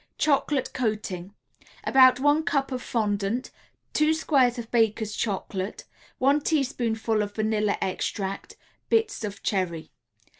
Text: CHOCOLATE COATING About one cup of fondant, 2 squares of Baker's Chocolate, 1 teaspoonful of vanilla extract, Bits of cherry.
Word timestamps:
CHOCOLATE 0.17 0.73
COATING 0.73 1.35
About 1.83 2.19
one 2.19 2.41
cup 2.43 2.71
of 2.71 2.81
fondant, 2.81 3.51
2 3.93 4.15
squares 4.15 4.57
of 4.57 4.71
Baker's 4.71 5.15
Chocolate, 5.15 5.83
1 6.17 6.41
teaspoonful 6.41 7.21
of 7.21 7.35
vanilla 7.35 7.77
extract, 7.81 8.55
Bits 8.89 9.23
of 9.23 9.43
cherry. 9.43 9.91